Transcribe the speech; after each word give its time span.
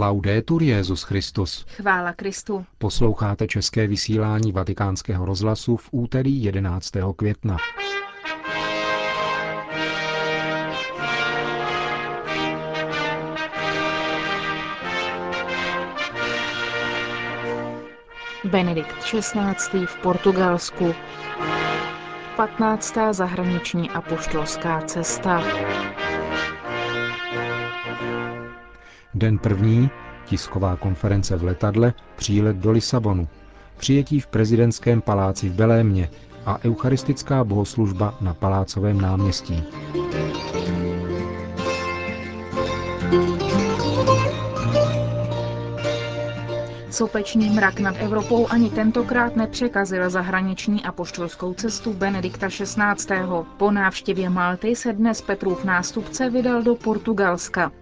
Laudetur 0.00 0.62
Jezus 0.62 1.02
Christus. 1.02 1.66
Chvála 1.76 2.12
Kristu. 2.12 2.64
Posloucháte 2.78 3.46
české 3.46 3.86
vysílání 3.86 4.52
Vatikánského 4.52 5.24
rozhlasu 5.24 5.76
v 5.76 5.88
úterý 5.90 6.44
11. 6.44 6.92
května. 7.16 7.56
Benedikt 18.44 18.96
XVI. 19.04 19.86
v 19.86 19.96
Portugalsku. 20.02 20.94
15. 22.36 22.94
zahraniční 23.12 23.90
apoštolská 23.90 24.80
cesta. 24.80 25.42
Den 29.14 29.38
první, 29.38 29.90
tisková 30.26 30.76
konference 30.76 31.36
v 31.36 31.44
letadle, 31.44 31.94
přílet 32.16 32.56
do 32.56 32.70
Lisabonu, 32.70 33.28
přijetí 33.76 34.20
v 34.20 34.26
prezidentském 34.26 35.00
paláci 35.00 35.48
v 35.48 35.52
Belémě 35.52 36.10
a 36.46 36.58
eucharistická 36.64 37.44
bohoslužba 37.44 38.14
na 38.20 38.34
palácovém 38.34 39.00
náměstí. 39.00 39.64
Sopečný 47.00 47.50
mrak 47.50 47.80
nad 47.80 47.96
Evropou 47.98 48.46
ani 48.46 48.70
tentokrát 48.70 49.36
nepřekazil 49.36 50.10
zahraniční 50.10 50.84
apoštolskou 50.84 51.54
cestu 51.54 51.92
Benedikta 51.92 52.48
XVI. 52.48 53.14
Po 53.56 53.70
návštěvě 53.70 54.30
Malty 54.30 54.76
se 54.76 54.92
dnes 54.92 55.20
Petrův 55.22 55.64
nástupce 55.64 56.30
vydal 56.30 56.62
do 56.62 56.74
Portugalska. 56.74 57.72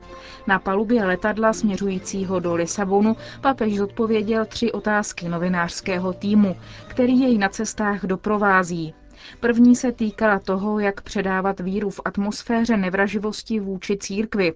Na 0.46 0.58
palubě 0.58 1.04
letadla 1.04 1.52
směřujícího 1.52 2.40
do 2.40 2.54
Lisabonu 2.54 3.16
papež 3.40 3.76
zodpověděl 3.76 4.44
tři 4.44 4.72
otázky 4.72 5.28
novinářského 5.28 6.12
týmu, 6.12 6.56
který 6.88 7.20
jej 7.20 7.38
na 7.38 7.48
cestách 7.48 8.04
doprovází. 8.06 8.94
První 9.40 9.76
se 9.76 9.92
týkala 9.92 10.38
toho, 10.38 10.78
jak 10.78 11.00
předávat 11.00 11.60
víru 11.60 11.90
v 11.90 12.00
atmosféře 12.04 12.76
nevraživosti 12.76 13.60
vůči 13.60 13.96
církvi. 13.96 14.54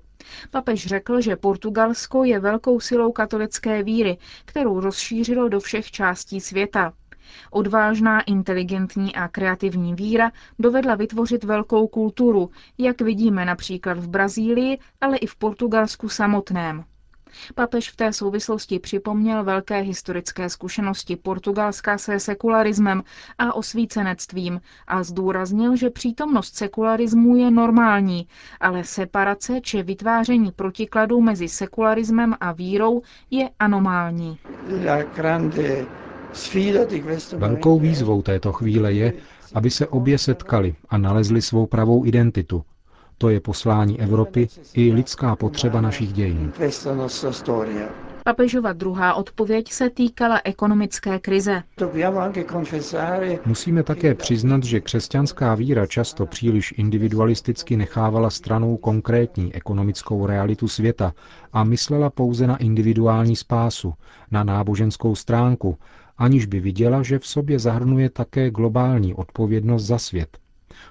Papež 0.51 0.87
řekl, 0.87 1.21
že 1.21 1.37
Portugalsko 1.37 2.25
je 2.25 2.41
velkou 2.41 2.81
silou 2.81 3.13
katolické 3.13 3.83
víry, 3.83 4.19
kterou 4.45 4.81
rozšířilo 4.81 5.49
do 5.49 5.61
všech 5.61 5.91
částí 5.91 6.41
světa. 6.41 6.93
Odvážná, 7.51 8.21
inteligentní 8.21 9.15
a 9.15 9.29
kreativní 9.29 9.95
víra 9.95 10.33
dovedla 10.59 10.95
vytvořit 10.95 11.45
velkou 11.45 11.89
kulturu, 11.89 12.51
jak 12.79 13.01
vidíme 13.01 13.45
například 13.45 13.99
v 13.99 14.09
Brazílii, 14.09 14.79
ale 15.01 15.17
i 15.17 15.27
v 15.27 15.37
Portugalsku 15.37 16.09
samotném. 16.09 16.85
Papež 17.55 17.91
v 17.91 17.97
té 17.97 18.13
souvislosti 18.13 18.79
připomněl 18.79 19.45
velké 19.45 19.81
historické 19.81 20.49
zkušenosti 20.49 21.17
Portugalska 21.17 21.99
se 21.99 22.21
sekularismem 22.21 23.03
a 23.39 23.55
osvícenectvím 23.55 24.61
a 24.87 25.03
zdůraznil, 25.03 25.77
že 25.77 25.91
přítomnost 25.91 26.57
sekularismu 26.57 27.37
je 27.37 27.51
normální, 27.51 28.27
ale 28.61 28.85
separace 28.85 29.61
či 29.61 29.83
vytváření 29.83 30.53
protikladu 30.53 31.21
mezi 31.21 31.49
sekularismem 31.49 32.35
a 32.41 32.53
vírou 32.53 33.03
je 33.31 33.51
anomální. 33.59 34.39
Velkou 37.37 37.79
výzvou 37.81 38.23
této 38.23 38.53
chvíle 38.53 38.93
je, 38.93 39.13
aby 39.55 39.71
se 39.71 39.87
obě 39.87 40.19
setkali 40.19 40.75
a 40.89 40.99
nalezli 40.99 41.43
svou 41.43 41.67
pravou 41.67 42.05
identitu, 42.05 42.65
to 43.23 43.31
je 43.31 43.41
poslání 43.41 44.01
Evropy 44.01 44.49
i 44.75 44.93
lidská 44.93 45.37
potřeba 45.37 45.81
našich 45.81 46.13
dějin. 46.13 46.53
Papežova 48.25 48.73
druhá 48.73 49.15
odpověď 49.15 49.73
se 49.73 49.91
týkala 49.91 50.41
ekonomické 50.45 51.19
krize. 51.19 51.63
Musíme 53.47 53.83
také 53.83 54.15
přiznat, 54.15 54.65
že 54.65 54.81
křesťanská 54.81 55.55
víra 55.55 55.87
často 55.87 56.27
příliš 56.27 56.75
individualisticky 56.77 57.77
nechávala 57.77 58.31
stranou 58.31 58.77
konkrétní 58.77 59.55
ekonomickou 59.55 60.27
realitu 60.27 60.69
světa 60.69 61.13
a 61.53 61.65
myslela 61.65 62.11
pouze 62.11 62.47
na 62.47 62.57
individuální 62.57 63.37
spásu, 63.37 63.95
na 64.31 64.45
náboženskou 64.45 65.15
stránku, 65.15 65.79
aniž 66.19 66.47
by 66.47 66.61
viděla, 66.61 67.03
že 67.03 67.19
v 67.19 67.27
sobě 67.27 67.59
zahrnuje 67.59 68.11
také 68.11 68.51
globální 68.51 69.15
odpovědnost 69.15 69.85
za 69.85 69.99
svět. 69.99 70.42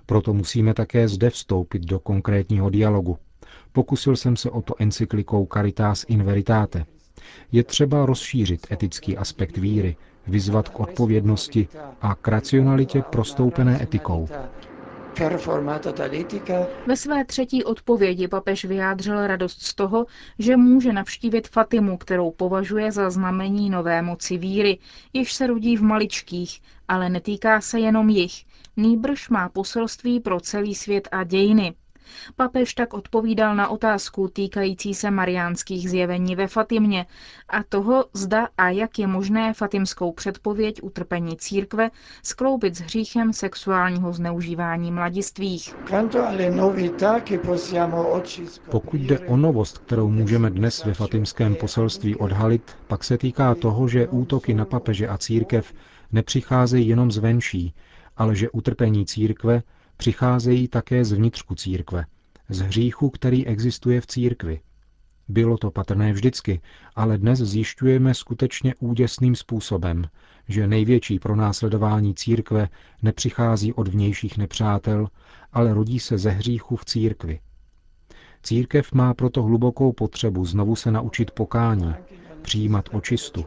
Proto 0.05 0.33
musíme 0.33 0.73
také 0.73 1.07
zde 1.07 1.29
vstoupit 1.29 1.81
do 1.81 1.99
konkrétního 1.99 2.69
dialogu. 2.69 3.17
Pokusil 3.71 4.15
jsem 4.15 4.35
se 4.35 4.49
o 4.49 4.61
to 4.61 4.73
encyklikou 4.79 5.47
Caritas 5.53 6.05
in 6.07 6.23
Veritate. 6.23 6.85
Je 7.51 7.63
třeba 7.63 8.05
rozšířit 8.05 8.67
etický 8.71 9.17
aspekt 9.17 9.57
víry, 9.57 9.95
vyzvat 10.27 10.69
k 10.69 10.79
odpovědnosti 10.79 11.67
a 12.01 12.15
k 12.15 12.27
racionalitě 12.27 13.01
prostoupené 13.01 13.83
etikou. 13.83 14.27
Ve 16.87 16.97
své 16.97 17.25
třetí 17.25 17.63
odpovědi 17.63 18.27
papež 18.27 18.65
vyjádřil 18.65 19.27
radost 19.27 19.61
z 19.61 19.75
toho, 19.75 20.05
že 20.39 20.57
může 20.57 20.93
navštívit 20.93 21.47
Fatimu, 21.47 21.97
kterou 21.97 22.31
považuje 22.31 22.91
za 22.91 23.09
znamení 23.09 23.69
nové 23.69 24.01
moci 24.01 24.37
víry, 24.37 24.79
jež 25.13 25.33
se 25.33 25.47
rodí 25.47 25.77
v 25.77 25.83
maličkých, 25.83 26.61
ale 26.87 27.09
netýká 27.09 27.61
se 27.61 27.79
jenom 27.79 28.09
jich, 28.09 28.45
nýbrž 28.77 29.29
má 29.29 29.49
poselství 29.49 30.19
pro 30.19 30.39
celý 30.39 30.75
svět 30.75 31.07
a 31.11 31.23
dějiny. 31.23 31.73
Papež 32.35 32.73
tak 32.73 32.93
odpovídal 32.93 33.55
na 33.55 33.67
otázku 33.67 34.27
týkající 34.27 34.93
se 34.93 35.11
mariánských 35.11 35.89
zjevení 35.89 36.35
ve 36.35 36.47
Fatimě 36.47 37.05
a 37.49 37.63
toho, 37.63 38.05
zda 38.13 38.47
a 38.57 38.69
jak 38.69 38.99
je 38.99 39.07
možné 39.07 39.53
fatimskou 39.53 40.11
předpověď 40.11 40.79
utrpení 40.83 41.37
církve 41.37 41.91
skloubit 42.23 42.75
s 42.75 42.79
hříchem 42.81 43.33
sexuálního 43.33 44.13
zneužívání 44.13 44.91
mladistvých. 44.91 45.75
Pokud 48.69 49.01
jde 49.01 49.19
o 49.19 49.37
novost, 49.37 49.77
kterou 49.77 50.09
můžeme 50.09 50.49
dnes 50.49 50.85
ve 50.85 50.93
fatimském 50.93 51.55
poselství 51.55 52.15
odhalit, 52.15 52.71
pak 52.87 53.03
se 53.03 53.17
týká 53.17 53.55
toho, 53.55 53.87
že 53.87 54.07
útoky 54.07 54.53
na 54.53 54.65
papeže 54.65 55.07
a 55.07 55.17
církev 55.17 55.73
nepřicházejí 56.11 56.87
jenom 56.87 57.11
zvenší, 57.11 57.73
ale 58.17 58.35
že 58.35 58.49
utrpení 58.49 59.05
církve 59.05 59.61
přicházejí 60.01 60.67
také 60.67 61.05
z 61.05 61.11
vnitřku 61.11 61.55
církve, 61.55 62.05
z 62.49 62.59
hříchu, 62.59 63.09
který 63.09 63.47
existuje 63.47 64.01
v 64.01 64.07
církvi. 64.07 64.59
Bylo 65.27 65.57
to 65.57 65.71
patrné 65.71 66.13
vždycky, 66.13 66.61
ale 66.95 67.17
dnes 67.17 67.39
zjišťujeme 67.39 68.13
skutečně 68.13 68.75
úděsným 68.79 69.35
způsobem, 69.35 70.03
že 70.47 70.67
největší 70.67 71.19
pronásledování 71.19 72.15
církve 72.15 72.69
nepřichází 73.01 73.73
od 73.73 73.87
vnějších 73.87 74.37
nepřátel, 74.37 75.07
ale 75.53 75.73
rodí 75.73 75.99
se 75.99 76.17
ze 76.17 76.29
hříchu 76.29 76.75
v 76.75 76.85
církvi. 76.85 77.39
Církev 78.43 78.93
má 78.93 79.13
proto 79.13 79.43
hlubokou 79.43 79.93
potřebu 79.93 80.45
znovu 80.45 80.75
se 80.75 80.91
naučit 80.91 81.31
pokání, 81.31 81.93
přijímat 82.41 82.89
očistu, 82.91 83.45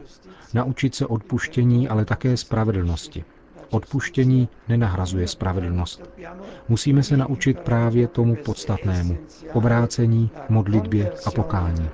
naučit 0.53 0.95
se 0.95 1.05
odpuštění, 1.05 1.87
ale 1.87 2.05
také 2.05 2.37
spravedlnosti. 2.37 3.25
Odpuštění 3.75 4.49
nenahrazuje 4.67 5.27
spravedlnost. 5.27 6.09
Musíme 6.69 7.03
se 7.03 7.17
naučit 7.17 7.59
právě 7.59 8.07
tomu 8.07 8.35
podstatnému. 8.35 9.17
Obrácení, 9.53 10.29
modlitbě 10.49 11.11
a 11.25 11.31
pokání. 11.31 11.89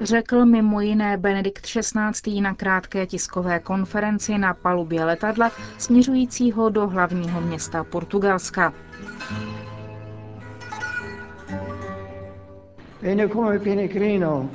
Řekl 0.00 0.44
mimo 0.44 0.80
jiné 0.80 1.16
Benedikt 1.16 1.66
XVI. 1.66 2.40
na 2.40 2.54
krátké 2.54 3.06
tiskové 3.06 3.58
konferenci 3.58 4.38
na 4.38 4.54
palubě 4.54 5.04
letadla 5.04 5.50
směřujícího 5.78 6.68
do 6.68 6.88
hlavního 6.88 7.40
města 7.40 7.84
Portugalska. 7.84 8.72
Viene 13.02 13.28
come 13.28 13.58
peregrino 13.58 14.48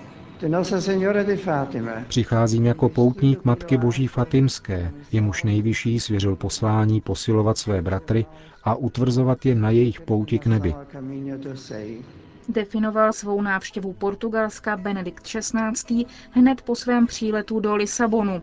Přicházím 2.07 2.65
jako 2.65 2.89
poutník 2.89 3.45
Matky 3.45 3.77
Boží 3.77 4.07
Fatimské, 4.07 4.91
jemuž 5.11 5.43
nejvyšší 5.43 5.99
svěřil 5.99 6.35
poslání 6.35 7.01
posilovat 7.01 7.57
své 7.57 7.81
bratry 7.81 8.25
a 8.63 8.75
utvrzovat 8.75 9.45
je 9.45 9.55
na 9.55 9.69
jejich 9.69 10.01
pouti 10.01 10.39
k 10.39 10.45
nebi. 10.45 10.75
Definoval 12.49 13.13
svou 13.13 13.41
návštěvu 13.41 13.93
Portugalska 13.93 14.77
Benedikt 14.77 15.23
XVI. 15.23 16.05
hned 16.31 16.61
po 16.61 16.75
svém 16.75 17.07
příletu 17.07 17.59
do 17.59 17.75
Lisabonu. 17.75 18.41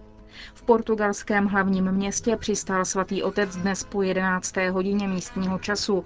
V 0.54 0.62
portugalském 0.62 1.46
hlavním 1.46 1.92
městě 1.92 2.36
přistál 2.36 2.84
svatý 2.84 3.22
otec 3.22 3.56
dnes 3.56 3.84
po 3.84 4.02
11. 4.02 4.56
hodině 4.70 5.08
místního 5.08 5.58
času. 5.58 6.04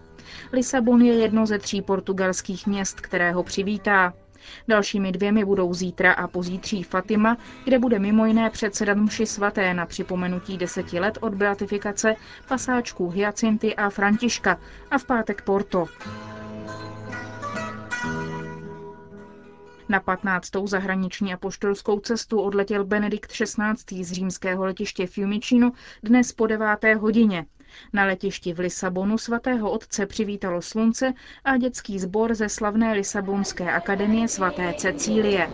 Lisabon 0.52 1.02
je 1.02 1.14
jedno 1.14 1.46
ze 1.46 1.58
tří 1.58 1.82
portugalských 1.82 2.66
měst, 2.66 3.00
které 3.00 3.32
ho 3.32 3.42
přivítá. 3.42 4.12
Dalšími 4.68 5.12
dvěmi 5.12 5.44
budou 5.44 5.74
zítra 5.74 6.12
a 6.12 6.28
pozítří 6.28 6.82
Fatima, 6.82 7.36
kde 7.64 7.78
bude 7.78 7.98
mimo 7.98 8.26
jiné 8.26 8.50
předsedat 8.50 8.94
mši 8.96 9.26
svaté 9.26 9.74
na 9.74 9.86
připomenutí 9.86 10.58
deseti 10.58 11.00
let 11.00 11.18
od 11.20 11.34
beatifikace 11.34 12.14
pasáčků 12.48 13.10
Hyacinty 13.10 13.76
a 13.76 13.90
Františka 13.90 14.58
a 14.90 14.98
v 14.98 15.04
pátek 15.04 15.42
Porto. 15.42 15.86
Na 19.88 20.00
15. 20.00 20.50
zahraniční 20.64 21.34
a 21.34 21.36
poštolskou 21.36 22.00
cestu 22.00 22.40
odletěl 22.40 22.84
Benedikt 22.84 23.32
XVI. 23.32 24.04
z 24.04 24.12
římského 24.12 24.64
letiště 24.64 25.06
Fiumicino 25.06 25.72
dnes 26.02 26.32
po 26.32 26.46
9. 26.46 26.68
hodině. 26.98 27.46
Na 27.92 28.04
letišti 28.04 28.52
v 28.52 28.58
Lisabonu 28.58 29.18
svatého 29.18 29.70
otce 29.70 30.06
přivítalo 30.06 30.62
slunce 30.62 31.12
a 31.44 31.56
dětský 31.56 31.98
sbor 31.98 32.34
ze 32.34 32.48
slavné 32.48 32.92
Lisabonské 32.92 33.72
akademie 33.72 34.28
svaté 34.28 34.74
Cecílie. 34.78 35.48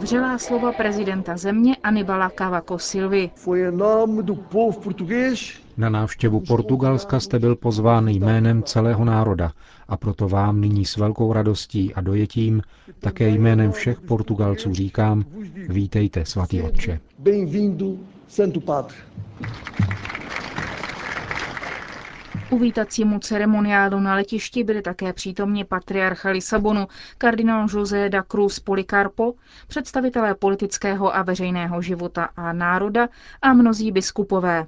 Vřelá 0.00 0.38
slova 0.38 0.72
prezidenta 0.72 1.36
země 1.36 1.76
Anibala 1.82 2.30
Cavaco 2.38 2.78
Silvy. 2.78 3.30
Na 5.76 5.88
návštěvu 5.88 6.40
Portugalska 6.40 7.20
jste 7.20 7.38
byl 7.38 7.56
pozván 7.56 8.08
jménem 8.08 8.62
celého 8.62 9.04
národa 9.04 9.52
a 9.88 9.96
proto 9.96 10.28
vám 10.28 10.60
nyní 10.60 10.84
s 10.84 10.96
velkou 10.96 11.32
radostí 11.32 11.94
a 11.94 12.00
dojetím 12.00 12.62
také 13.00 13.28
jménem 13.28 13.72
všech 13.72 14.00
Portugalců 14.00 14.74
říkám, 14.74 15.24
vítejte, 15.68 16.24
svatý 16.24 16.62
otče. 16.62 17.00
Santo 18.28 18.60
Padre. 18.60 18.96
Uvítacímu 22.50 23.18
ceremoniálu 23.18 24.00
na 24.00 24.14
letišti 24.14 24.64
byli 24.64 24.82
také 24.82 25.12
přítomni 25.12 25.64
patriarcha 25.64 26.30
Lisabonu, 26.30 26.86
kardinál 27.18 27.66
José 27.72 28.08
da 28.08 28.22
Cruz 28.22 28.60
Policarpo, 28.60 29.34
představitelé 29.66 30.34
politického 30.34 31.16
a 31.16 31.22
veřejného 31.22 31.82
života 31.82 32.28
a 32.36 32.52
národa 32.52 33.08
a 33.42 33.52
mnozí 33.52 33.92
biskupové. 33.92 34.66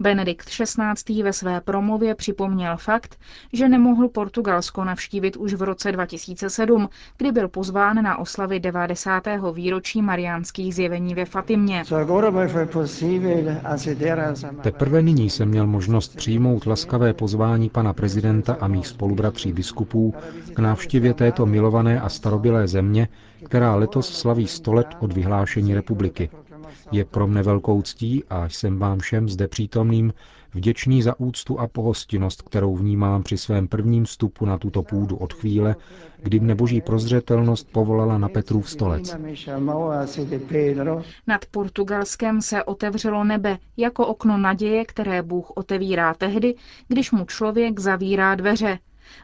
Benedikt 0.00 0.48
XVI. 0.48 1.22
ve 1.22 1.32
své 1.32 1.60
promluvě 1.60 2.14
připomněl 2.14 2.76
fakt, 2.76 3.16
že 3.52 3.68
nemohl 3.68 4.08
Portugalsko 4.08 4.84
navštívit 4.84 5.36
už 5.36 5.54
v 5.54 5.62
roce 5.62 5.92
2007, 5.92 6.88
kdy 7.18 7.32
byl 7.32 7.48
pozván 7.48 8.02
na 8.02 8.18
oslavy 8.18 8.60
90. 8.60 9.22
výročí 9.54 10.02
mariánských 10.02 10.74
zjevení 10.74 11.14
ve 11.14 11.24
Fatimě. 11.24 11.84
Teprve 14.62 15.02
nyní 15.02 15.30
jsem 15.30 15.48
měl 15.48 15.66
možnost 15.66 16.16
přijmout 16.16 16.66
laskavé 16.66 17.12
pozvání 17.12 17.70
pana 17.70 17.92
prezidenta 17.92 18.56
a 18.60 18.68
mých 18.68 18.86
spolubratří 18.86 19.52
biskupů 19.52 20.14
k 20.54 20.58
návštěvě 20.58 21.14
této 21.14 21.46
milované 21.46 22.00
a 22.00 22.08
starobilé 22.08 22.68
země, 22.68 23.08
která 23.44 23.74
letos 23.74 24.18
slaví 24.18 24.46
100 24.46 24.72
let 24.72 24.86
od 25.00 25.12
vyhlášení 25.12 25.74
republiky. 25.74 26.30
Je 26.92 27.04
pro 27.04 27.26
mne 27.26 27.42
velkou 27.42 27.82
ctí 27.82 28.24
a 28.30 28.48
jsem 28.48 28.78
vám 28.78 28.98
všem 28.98 29.28
zde 29.28 29.48
přítomným 29.48 30.12
vděčný 30.54 31.02
za 31.02 31.20
úctu 31.20 31.60
a 31.60 31.66
pohostinnost, 31.68 32.42
kterou 32.42 32.76
vnímám 32.76 33.22
při 33.22 33.38
svém 33.38 33.68
prvním 33.68 34.04
vstupu 34.04 34.46
na 34.46 34.58
tuto 34.58 34.82
půdu 34.82 35.16
od 35.16 35.32
chvíle, 35.32 35.76
kdy 36.22 36.40
mne 36.40 36.54
boží 36.54 36.80
prozřetelnost 36.80 37.72
povolala 37.72 38.18
na 38.18 38.28
Petrův 38.28 38.70
stolec. 38.70 39.16
Nad 41.26 41.46
Portugalskem 41.50 42.42
se 42.42 42.64
otevřelo 42.64 43.24
nebe 43.24 43.58
jako 43.76 44.06
okno 44.06 44.38
naděje, 44.38 44.84
které 44.84 45.22
Bůh 45.22 45.50
otevírá 45.54 46.14
tehdy, 46.14 46.54
když 46.88 47.10
mu 47.12 47.24
člověk 47.24 47.80
zavírá 47.80 48.34
dveře, 48.34 48.78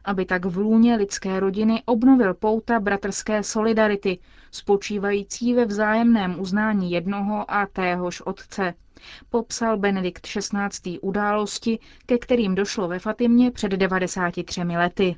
aby 0.05 0.25
tak 0.25 0.45
v 0.45 0.57
lůně 0.59 0.97
lidské 0.97 1.41
rodiny 1.41 1.83
obnovil 1.87 2.35
pouta 2.35 2.81
bratrské 2.81 3.43
solidarity, 3.43 4.19
spočívající 4.51 5.55
ve 5.55 5.65
vzájemném 5.65 6.41
uznání 6.41 6.91
jednoho 6.91 7.51
a 7.51 7.67
téhož 7.67 8.21
otce. 8.21 8.75
Popsal 9.31 9.77
Benedikt 9.79 10.27
XVI. 10.27 10.99
události, 11.01 11.79
ke 12.07 12.19
kterým 12.19 12.55
došlo 12.55 12.89
ve 12.89 12.99
Fatimě 12.99 13.51
před 13.51 13.73
93 13.73 14.61
lety. 14.63 15.17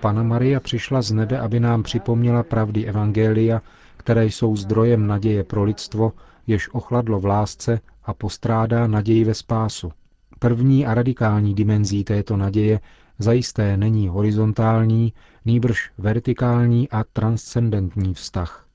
Pana 0.00 0.22
Maria 0.22 0.60
přišla 0.60 1.02
z 1.02 1.12
nebe, 1.12 1.38
aby 1.38 1.60
nám 1.60 1.82
připomněla 1.82 2.42
pravdy 2.42 2.84
Evangelia, 2.86 3.62
které 3.96 4.26
jsou 4.26 4.56
zdrojem 4.56 5.06
naděje 5.06 5.44
pro 5.44 5.64
lidstvo, 5.64 6.12
jež 6.46 6.68
ochladlo 6.74 7.20
v 7.20 7.24
lásce 7.26 7.80
a 8.04 8.14
postrádá 8.14 8.86
naději 8.86 9.24
ve 9.24 9.34
spásu. 9.34 9.92
První 10.38 10.86
a 10.86 10.94
radikální 10.94 11.54
dimenzí 11.54 12.04
této 12.04 12.36
naděje 12.36 12.80
zajisté 13.18 13.76
není 13.76 14.08
horizontální, 14.08 15.12
nýbrž 15.44 15.90
vertikální 15.98 16.88
a 16.88 17.04
transcendentní 17.04 18.14
vztah. 18.14 18.66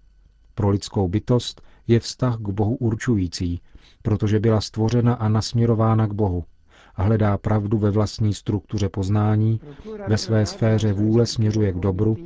Pro 0.55 0.69
lidskou 0.69 1.07
bytost 1.07 1.61
je 1.87 1.99
vztah 1.99 2.35
k 2.37 2.49
Bohu 2.49 2.75
určující, 2.75 3.61
protože 4.01 4.39
byla 4.39 4.61
stvořena 4.61 5.13
a 5.13 5.27
nasměrována 5.29 6.07
k 6.07 6.13
Bohu 6.13 6.43
a 6.95 7.03
hledá 7.03 7.37
pravdu 7.37 7.77
ve 7.77 7.91
vlastní 7.91 8.33
struktuře 8.33 8.89
poznání, 8.89 9.59
ve 10.07 10.17
své 10.17 10.45
sféře 10.45 10.93
vůle 10.93 11.25
směřuje 11.25 11.71
k 11.73 11.79
dobru 11.79 12.17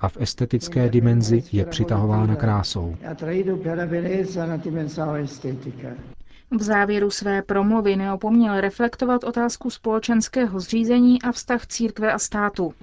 a 0.00 0.08
v 0.08 0.16
estetické 0.20 0.88
dimenzi 0.88 1.42
je 1.52 1.66
přitahována 1.66 2.36
krásou. 2.36 2.96
V 6.58 6.62
závěru 6.62 7.10
své 7.10 7.42
promluvy 7.42 7.96
neopomněl 7.96 8.60
reflektovat 8.60 9.24
otázku 9.24 9.70
společenského 9.70 10.60
zřízení 10.60 11.22
a 11.22 11.32
vztah 11.32 11.66
církve 11.66 12.12
a 12.12 12.18
státu. 12.18 12.74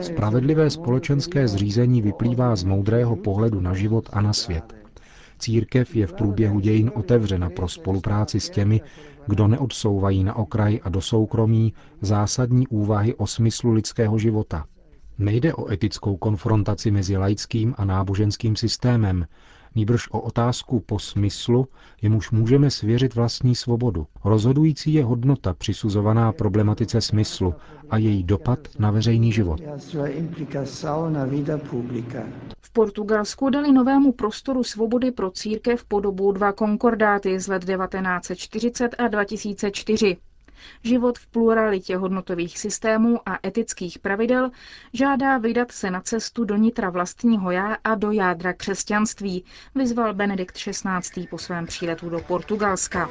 Spravedlivé 0.00 0.70
společenské 0.70 1.48
zřízení 1.48 2.02
vyplývá 2.02 2.56
z 2.56 2.64
moudrého 2.64 3.16
pohledu 3.16 3.60
na 3.60 3.74
život 3.74 4.08
a 4.12 4.20
na 4.20 4.32
svět. 4.32 4.74
Církev 5.38 5.96
je 5.96 6.06
v 6.06 6.12
průběhu 6.12 6.60
dějin 6.60 6.90
otevřena 6.94 7.50
pro 7.50 7.68
spolupráci 7.68 8.40
s 8.40 8.50
těmi, 8.50 8.80
kdo 9.26 9.48
neodsouvají 9.48 10.24
na 10.24 10.36
okraj 10.36 10.80
a 10.82 10.88
do 10.88 11.00
soukromí 11.00 11.74
zásadní 12.00 12.66
úvahy 12.66 13.14
o 13.14 13.26
smyslu 13.26 13.72
lidského 13.72 14.18
života. 14.18 14.64
Nejde 15.18 15.54
o 15.54 15.72
etickou 15.72 16.16
konfrontaci 16.16 16.90
mezi 16.90 17.16
laickým 17.16 17.74
a 17.78 17.84
náboženským 17.84 18.56
systémem, 18.56 19.26
nýbrž 19.74 20.08
o 20.10 20.20
otázku 20.20 20.80
po 20.80 20.98
smyslu, 20.98 21.68
jemuž 22.02 22.30
můžeme 22.30 22.70
svěřit 22.70 23.14
vlastní 23.14 23.54
svobodu. 23.54 24.06
Rozhodující 24.24 24.94
je 24.94 25.04
hodnota 25.04 25.54
přisuzovaná 25.54 26.32
problematice 26.32 27.00
smyslu 27.00 27.54
a 27.90 27.98
její 27.98 28.22
dopad 28.22 28.58
na 28.78 28.90
veřejný 28.90 29.32
život. 29.32 29.60
V 32.60 32.72
Portugalsku 32.72 33.50
dali 33.50 33.72
novému 33.72 34.12
prostoru 34.12 34.64
svobody 34.64 35.10
pro 35.10 35.30
církev 35.30 35.84
po 35.84 36.00
dobu 36.00 36.32
dva 36.32 36.52
konkordáty 36.52 37.40
z 37.40 37.48
let 37.48 37.64
1940 37.64 38.88
a 38.98 39.08
2004. 39.08 40.16
Život 40.82 41.18
v 41.18 41.26
pluralitě 41.26 41.96
hodnotových 41.96 42.58
systémů 42.58 43.18
a 43.26 43.38
etických 43.46 43.98
pravidel 43.98 44.50
žádá 44.92 45.38
vydat 45.38 45.72
se 45.72 45.90
na 45.90 46.00
cestu 46.00 46.44
do 46.44 46.56
nitra 46.56 46.90
vlastního 46.90 47.50
já 47.50 47.76
a 47.84 47.94
do 47.94 48.10
jádra 48.10 48.52
křesťanství, 48.52 49.44
vyzval 49.74 50.14
Benedikt 50.14 50.56
XVI. 50.56 51.26
po 51.30 51.38
svém 51.38 51.66
příletu 51.66 52.10
do 52.10 52.20
Portugalska. 52.20 53.10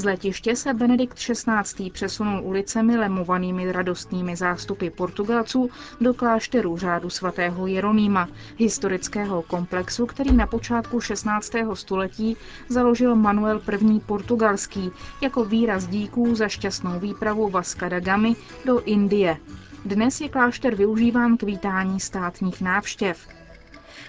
Z 0.00 0.04
letiště 0.04 0.56
se 0.56 0.74
Benedikt 0.74 1.14
XVI. 1.18 1.90
přesunul 1.90 2.40
ulicemi 2.42 2.96
lemovanými 2.98 3.72
radostnými 3.72 4.36
zástupy 4.36 4.90
Portugalců 4.90 5.70
do 6.00 6.14
klášteru 6.14 6.76
řádu 6.78 7.10
svatého 7.10 7.66
Jeronýma, 7.66 8.28
historického 8.56 9.42
komplexu, 9.42 10.06
který 10.06 10.32
na 10.36 10.46
počátku 10.46 11.00
16. 11.00 11.52
století 11.74 12.36
založil 12.68 13.16
Manuel 13.16 13.60
I. 13.96 14.00
portugalský 14.00 14.90
jako 15.20 15.44
výraz 15.44 15.86
díků 15.86 16.34
za 16.34 16.48
šťastnou 16.48 17.00
výpravu 17.00 17.48
Vasca 17.48 17.88
da 17.88 18.00
Gamy 18.00 18.36
do 18.64 18.80
Indie. 18.80 19.36
Dnes 19.84 20.20
je 20.20 20.28
klášter 20.28 20.74
využíván 20.74 21.36
k 21.36 21.42
vítání 21.42 22.00
státních 22.00 22.60
návštěv. 22.60 23.39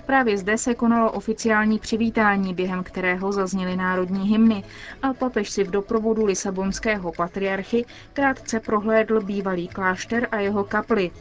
Právě 0.06 0.38
zde 0.38 0.58
se 0.58 0.76
konalo 0.76 1.12
oficiální 1.12 1.80
přivítání, 1.80 2.54
během 2.54 2.84
kterého 2.84 3.32
zazněly 3.32 3.76
národní 3.76 4.30
hymny 4.30 4.64
a 5.02 5.14
papež 5.14 5.50
si 5.50 5.64
v 5.64 5.72
doprovodu 5.72 6.26
lisabonského 6.26 7.12
patriarchy 7.12 7.86
krátce 8.14 8.60
prohlédl 8.60 9.22
bývalý 9.22 9.68
klášter 9.68 10.28
a 10.32 10.38
jeho 10.38 10.64
kapli. 10.64 11.12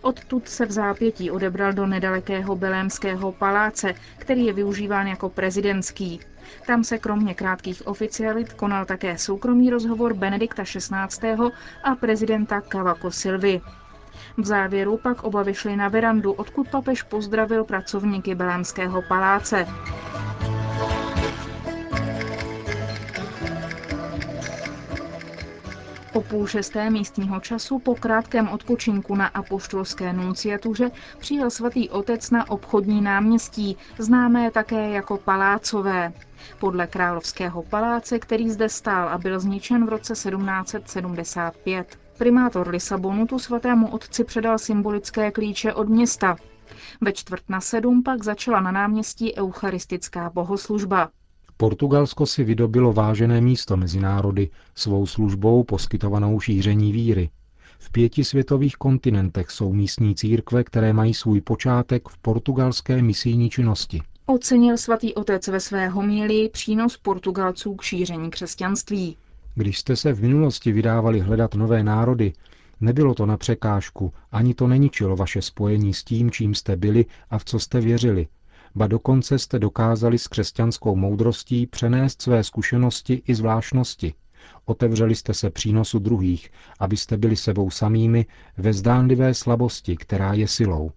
Odtud 0.00 0.48
se 0.48 0.66
v 0.66 0.70
zápětí 0.70 1.30
odebral 1.30 1.72
do 1.72 1.86
nedalekého 1.86 2.56
Belémského 2.56 3.32
paláce, 3.32 3.94
který 4.18 4.46
je 4.46 4.52
využíván 4.52 5.06
jako 5.06 5.28
prezidentský. 5.28 6.20
Tam 6.66 6.84
se 6.84 6.98
kromě 6.98 7.34
krátkých 7.34 7.86
oficialit 7.86 8.52
konal 8.52 8.84
také 8.84 9.18
soukromý 9.18 9.70
rozhovor 9.70 10.14
Benedikta 10.14 10.62
XVI. 10.64 10.96
a 11.84 11.94
prezidenta 11.94 12.60
Cavaco 12.60 13.10
Silvy. 13.10 13.60
V 14.36 14.46
závěru 14.46 14.96
pak 14.96 15.24
oba 15.24 15.42
vyšli 15.42 15.76
na 15.76 15.88
verandu, 15.88 16.32
odkud 16.32 16.68
papež 16.68 17.02
pozdravil 17.02 17.64
pracovníky 17.64 18.34
Belémského 18.34 19.02
paláce. 19.02 19.66
O 26.16 26.20
půl 26.22 26.46
šesté 26.46 26.90
místního 26.90 27.40
času 27.40 27.78
po 27.78 27.94
krátkém 27.94 28.48
odpočinku 28.48 29.14
na 29.14 29.26
apoštolské 29.26 30.12
nunciatuře 30.12 30.90
přijel 31.18 31.50
svatý 31.50 31.90
otec 31.90 32.30
na 32.30 32.50
obchodní 32.50 33.00
náměstí, 33.00 33.76
známé 33.98 34.50
také 34.50 34.90
jako 34.90 35.16
Palácové. 35.16 36.12
Podle 36.58 36.86
královského 36.86 37.62
paláce, 37.62 38.18
který 38.18 38.50
zde 38.50 38.68
stál 38.68 39.08
a 39.08 39.18
byl 39.18 39.40
zničen 39.40 39.86
v 39.86 39.88
roce 39.88 40.12
1775. 40.12 42.05
Primátor 42.18 42.68
Lisabonu 42.68 43.26
tu 43.26 43.38
svatému 43.38 43.88
otci 43.90 44.24
předal 44.24 44.58
symbolické 44.58 45.30
klíče 45.30 45.74
od 45.74 45.88
města. 45.88 46.36
Ve 47.00 47.12
čtvrt 47.12 47.42
na 47.48 47.60
sedm 47.60 48.02
pak 48.02 48.24
začala 48.24 48.60
na 48.60 48.70
náměstí 48.70 49.34
eucharistická 49.34 50.30
bohoslužba. 50.34 51.10
Portugalsko 51.56 52.26
si 52.26 52.44
vydobilo 52.44 52.92
vážené 52.92 53.40
místo 53.40 53.76
mezi 53.76 54.00
národy 54.00 54.50
svou 54.74 55.06
službou 55.06 55.64
poskytovanou 55.64 56.40
šíření 56.40 56.92
víry. 56.92 57.30
V 57.78 57.92
pěti 57.92 58.24
světových 58.24 58.76
kontinentech 58.76 59.50
jsou 59.50 59.72
místní 59.72 60.14
církve, 60.14 60.64
které 60.64 60.92
mají 60.92 61.14
svůj 61.14 61.40
počátek 61.40 62.08
v 62.08 62.18
portugalské 62.18 63.02
misijní 63.02 63.50
činnosti. 63.50 64.02
Ocenil 64.26 64.76
svatý 64.76 65.14
otec 65.14 65.48
ve 65.48 65.60
své 65.60 65.88
homílii 65.88 66.48
přínos 66.48 66.96
Portugalců 66.96 67.74
k 67.74 67.82
šíření 67.82 68.30
křesťanství. 68.30 69.16
Když 69.58 69.78
jste 69.78 69.96
se 69.96 70.12
v 70.12 70.22
minulosti 70.22 70.72
vydávali 70.72 71.20
hledat 71.20 71.54
nové 71.54 71.82
národy, 71.82 72.32
nebylo 72.80 73.14
to 73.14 73.26
na 73.26 73.36
překážku, 73.36 74.12
ani 74.32 74.54
to 74.54 74.66
neničilo 74.66 75.16
vaše 75.16 75.42
spojení 75.42 75.94
s 75.94 76.04
tím, 76.04 76.30
čím 76.30 76.54
jste 76.54 76.76
byli 76.76 77.04
a 77.30 77.38
v 77.38 77.44
co 77.44 77.58
jste 77.58 77.80
věřili, 77.80 78.26
ba 78.74 78.86
dokonce 78.86 79.38
jste 79.38 79.58
dokázali 79.58 80.18
s 80.18 80.28
křesťanskou 80.28 80.96
moudrostí 80.96 81.66
přenést 81.66 82.22
své 82.22 82.44
zkušenosti 82.44 83.22
i 83.26 83.34
zvláštnosti. 83.34 84.14
Otevřeli 84.64 85.14
jste 85.14 85.34
se 85.34 85.50
přínosu 85.50 85.98
druhých, 85.98 86.50
abyste 86.78 87.16
byli 87.16 87.36
sebou 87.36 87.70
samými 87.70 88.26
ve 88.56 88.72
zdánlivé 88.72 89.34
slabosti, 89.34 89.96
která 89.96 90.32
je 90.32 90.48
silou. 90.48 90.90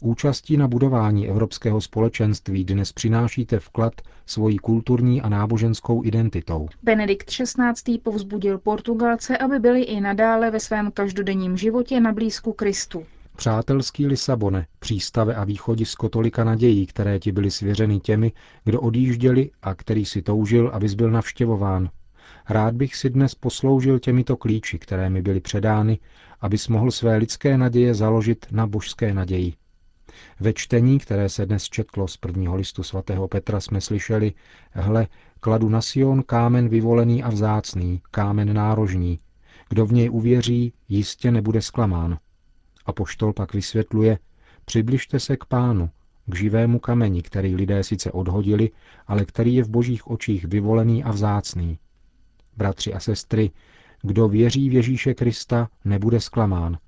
Účastí 0.00 0.56
na 0.56 0.68
budování 0.68 1.28
evropského 1.28 1.80
společenství 1.80 2.64
dnes 2.64 2.92
přinášíte 2.92 3.58
vklad 3.58 3.92
svojí 4.26 4.58
kulturní 4.58 5.22
a 5.22 5.28
náboženskou 5.28 6.04
identitou. 6.04 6.68
Benedikt 6.82 7.30
XVI. 7.30 7.98
povzbudil 8.02 8.58
Portugalce, 8.58 9.38
aby 9.38 9.58
byli 9.58 9.82
i 9.82 10.00
nadále 10.00 10.50
ve 10.50 10.60
svém 10.60 10.90
každodenním 10.90 11.56
životě 11.56 12.00
na 12.00 12.12
blízku 12.12 12.52
Kristu. 12.52 13.04
Přátelský 13.36 14.06
Lisabone, 14.06 14.66
přístave 14.78 15.34
a 15.34 15.44
východisko 15.44 16.08
tolika 16.08 16.44
nadějí, 16.44 16.86
které 16.86 17.18
ti 17.18 17.32
byly 17.32 17.50
svěřeny 17.50 18.00
těmi, 18.00 18.32
kdo 18.64 18.80
odjížděli 18.80 19.50
a 19.62 19.74
který 19.74 20.04
si 20.04 20.22
toužil, 20.22 20.70
abys 20.72 20.94
byl 20.94 21.10
navštěvován. 21.10 21.90
Rád 22.48 22.74
bych 22.74 22.96
si 22.96 23.10
dnes 23.10 23.34
posloužil 23.34 23.98
těmito 23.98 24.36
klíči, 24.36 24.78
které 24.78 25.10
mi 25.10 25.22
byly 25.22 25.40
předány, 25.40 25.98
abys 26.40 26.68
mohl 26.68 26.90
své 26.90 27.16
lidské 27.16 27.58
naděje 27.58 27.94
založit 27.94 28.46
na 28.50 28.66
božské 28.66 29.14
naději. 29.14 29.54
Ve 30.40 30.52
čtení, 30.52 30.98
které 30.98 31.28
se 31.28 31.46
dnes 31.46 31.64
četlo 31.64 32.08
z 32.08 32.16
prvního 32.16 32.56
listu 32.56 32.82
svatého 32.82 33.28
Petra, 33.28 33.60
jsme 33.60 33.80
slyšeli, 33.80 34.32
hle, 34.70 35.06
kladu 35.40 35.68
na 35.68 35.80
Sion 35.80 36.22
kámen 36.22 36.68
vyvolený 36.68 37.22
a 37.22 37.28
vzácný, 37.28 38.02
kámen 38.10 38.54
nárožní. 38.54 39.18
Kdo 39.68 39.86
v 39.86 39.92
něj 39.92 40.10
uvěří, 40.10 40.72
jistě 40.88 41.30
nebude 41.30 41.62
zklamán. 41.62 42.18
A 42.86 42.92
poštol 42.92 43.32
pak 43.32 43.54
vysvětluje, 43.54 44.18
přibližte 44.64 45.20
se 45.20 45.36
k 45.36 45.44
pánu, 45.44 45.90
k 46.26 46.34
živému 46.34 46.78
kameni, 46.78 47.22
který 47.22 47.54
lidé 47.54 47.84
sice 47.84 48.12
odhodili, 48.12 48.70
ale 49.06 49.24
který 49.24 49.54
je 49.54 49.64
v 49.64 49.68
božích 49.68 50.10
očích 50.10 50.44
vyvolený 50.44 51.04
a 51.04 51.12
vzácný. 51.12 51.78
Bratři 52.56 52.94
a 52.94 53.00
sestry, 53.00 53.50
kdo 54.02 54.28
věří 54.28 54.68
v 54.68 54.72
Ježíše 54.72 55.14
Krista, 55.14 55.68
nebude 55.84 56.20
zklamán. 56.20 56.78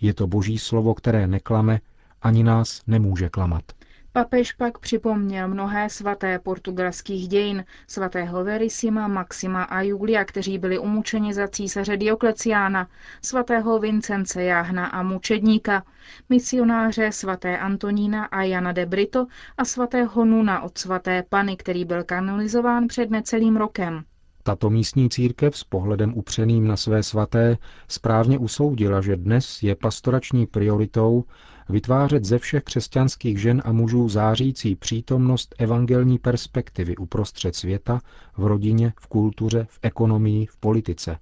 Je 0.00 0.14
to 0.14 0.26
boží 0.26 0.58
slovo, 0.58 0.94
které 0.94 1.26
neklame, 1.26 1.80
ani 2.26 2.44
nás 2.44 2.82
nemůže 2.86 3.28
klamat. 3.28 3.64
Papež 4.12 4.52
pak 4.52 4.78
připomněl 4.78 5.48
mnohé 5.48 5.90
svaté 5.90 6.38
portugalských 6.38 7.28
dějin, 7.28 7.64
svatého 7.86 8.44
Verisima, 8.44 9.08
Maxima 9.08 9.62
a 9.62 9.80
Julia, 9.82 10.24
kteří 10.24 10.58
byli 10.58 10.78
umučeni 10.78 11.34
za 11.34 11.48
císaře 11.48 11.96
Diokleciána, 11.96 12.88
svatého 13.22 13.78
Vincence 13.78 14.42
Jáhna 14.42 14.86
a 14.86 15.02
mučedníka, 15.02 15.82
misionáře 16.28 17.12
svaté 17.12 17.58
Antonína 17.58 18.24
a 18.24 18.42
Jana 18.42 18.72
de 18.72 18.86
Brito 18.86 19.26
a 19.58 19.64
svatého 19.64 20.24
Nuna 20.24 20.62
od 20.62 20.78
svaté 20.78 21.22
Pany, 21.28 21.56
který 21.56 21.84
byl 21.84 22.04
kanonizován 22.04 22.88
před 22.88 23.10
necelým 23.10 23.56
rokem. 23.56 24.04
Tato 24.46 24.70
místní 24.70 25.08
církev 25.08 25.56
s 25.56 25.64
pohledem 25.64 26.14
upřeným 26.14 26.66
na 26.66 26.76
své 26.76 27.02
svaté 27.02 27.58
správně 27.88 28.38
usoudila, 28.38 29.00
že 29.00 29.16
dnes 29.16 29.62
je 29.62 29.74
pastorační 29.74 30.46
prioritou 30.46 31.24
vytvářet 31.68 32.24
ze 32.24 32.38
všech 32.38 32.62
křesťanských 32.62 33.40
žen 33.40 33.62
a 33.64 33.72
mužů 33.72 34.08
zářící 34.08 34.74
přítomnost 34.76 35.54
evangelní 35.58 36.18
perspektivy 36.18 36.96
uprostřed 36.96 37.56
světa, 37.56 38.00
v 38.36 38.46
rodině, 38.46 38.92
v 39.00 39.06
kultuře, 39.06 39.66
v 39.70 39.78
ekonomii, 39.82 40.46
v 40.46 40.56
politice. 40.56 41.18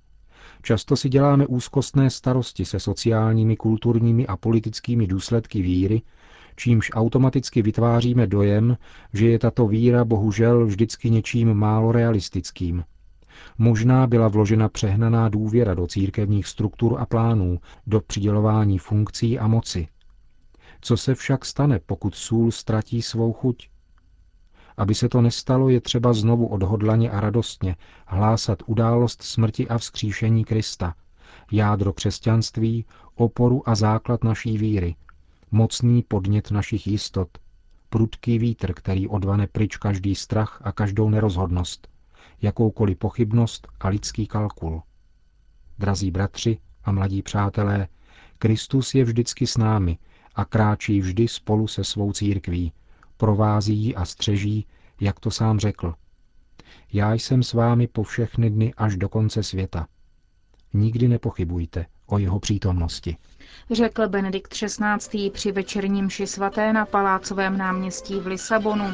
Často 0.62 0.97
si 0.97 1.09
děláme 1.09 1.47
úzkostné 1.47 2.11
starosti 2.11 2.64
se 2.64 2.81
sociálními, 2.81 3.57
kulturními 3.57 4.26
a 4.26 4.37
politickými 4.37 5.07
důsledky 5.07 5.62
víry, 5.62 6.02
čímž 6.57 6.90
automaticky 6.95 7.62
vytváříme 7.62 8.26
dojem, 8.26 8.76
že 9.12 9.28
je 9.28 9.38
tato 9.38 9.66
víra 9.66 10.04
bohužel 10.04 10.66
vždycky 10.66 11.11
něčím 11.11 11.54
málo 11.54 11.93
realistickým. 11.93 12.85
Možná 13.58 14.06
byla 14.06 14.28
vložena 14.28 14.68
přehnaná 14.68 15.28
důvěra 15.28 15.74
do 15.74 15.86
církevních 15.86 16.46
struktur 16.46 17.00
a 17.00 17.06
plánů, 17.06 17.58
do 17.86 18.00
přidělování 18.00 18.78
funkcí 18.78 19.38
a 19.38 19.46
moci. 19.46 19.88
Co 20.80 20.96
se 20.96 21.14
však 21.14 21.44
stane, 21.44 21.80
pokud 21.86 22.14
sůl 22.14 22.50
ztratí 22.50 23.02
svou 23.02 23.32
chuť? 23.32 23.68
Aby 24.76 24.94
se 24.94 25.08
to 25.08 25.20
nestalo, 25.20 25.68
je 25.68 25.80
třeba 25.80 26.12
znovu 26.12 26.46
odhodlaně 26.46 27.10
a 27.10 27.20
radostně 27.20 27.76
hlásat 28.06 28.58
událost 28.66 29.22
smrti 29.22 29.68
a 29.68 29.78
vzkříšení 29.78 30.44
Krista, 30.44 30.94
jádro 31.52 31.92
křesťanství, 31.92 32.84
oporu 33.14 33.68
a 33.68 33.74
základ 33.74 34.24
naší 34.24 34.58
víry, 34.58 34.96
mocný 35.50 36.02
podnět 36.02 36.50
našich 36.50 36.86
jistot, 36.86 37.28
prudký 37.90 38.38
vítr, 38.38 38.74
který 38.74 39.08
odvane 39.08 39.46
pryč 39.46 39.76
každý 39.76 40.14
strach 40.14 40.60
a 40.64 40.72
každou 40.72 41.10
nerozhodnost, 41.10 41.88
jakoukoliv 42.42 42.98
pochybnost 42.98 43.68
a 43.80 43.88
lidský 43.88 44.26
kalkul. 44.26 44.82
Drazí 45.78 46.10
bratři 46.10 46.58
a 46.84 46.92
mladí 46.92 47.22
přátelé, 47.22 47.88
Kristus 48.38 48.94
je 48.94 49.04
vždycky 49.04 49.46
s 49.46 49.56
námi 49.56 49.98
a 50.34 50.44
kráčí 50.44 51.00
vždy 51.00 51.28
spolu 51.28 51.68
se 51.68 51.84
svou 51.84 52.12
církví, 52.12 52.72
provází 53.16 53.76
ji 53.76 53.94
a 53.94 54.04
střeží, 54.04 54.66
jak 55.00 55.20
to 55.20 55.30
sám 55.30 55.58
řekl. 55.58 55.94
Já 56.92 57.14
jsem 57.14 57.42
s 57.42 57.52
vámi 57.52 57.86
po 57.86 58.02
všechny 58.02 58.50
dny 58.50 58.74
až 58.76 58.96
do 58.96 59.08
konce 59.08 59.42
světa. 59.42 59.86
Nikdy 60.72 61.08
nepochybujte 61.08 61.86
o 62.06 62.18
jeho 62.18 62.40
přítomnosti. 62.40 63.16
Řekl 63.70 64.08
Benedikt 64.08 64.54
XVI. 64.54 65.30
při 65.30 65.52
večerním 65.52 66.10
ši 66.10 66.26
svaté 66.26 66.72
na 66.72 66.86
Palácovém 66.86 67.58
náměstí 67.58 68.20
v 68.20 68.26
Lisabonu. 68.26 68.84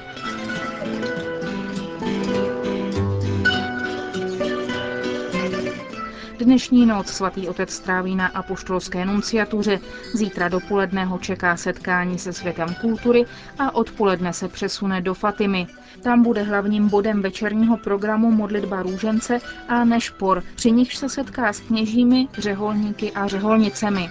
Dnešní 6.50 6.86
noc 6.86 7.06
svatý 7.08 7.48
otec 7.48 7.70
stráví 7.70 8.16
na 8.16 8.26
apoštolské 8.26 9.04
nunciatuře, 9.04 9.80
zítra 10.14 10.48
dopoledne 10.48 11.04
ho 11.04 11.18
čeká 11.18 11.56
setkání 11.56 12.18
se 12.18 12.32
světem 12.32 12.74
kultury 12.80 13.24
a 13.58 13.74
odpoledne 13.74 14.32
se 14.32 14.48
přesune 14.48 15.00
do 15.00 15.14
Fatimy. 15.14 15.66
Tam 16.02 16.22
bude 16.22 16.42
hlavním 16.42 16.88
bodem 16.88 17.22
večerního 17.22 17.76
programu 17.76 18.30
modlitba 18.30 18.82
růžence 18.82 19.40
a 19.68 19.84
nešpor, 19.84 20.42
při 20.54 20.70
nichž 20.70 20.96
se 20.96 21.08
setká 21.08 21.52
s 21.52 21.60
kněžími, 21.60 22.28
řeholníky 22.38 23.12
a 23.12 23.26
řeholnicemi. 23.28 24.10